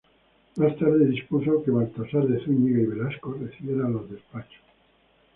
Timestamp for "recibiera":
3.39-3.87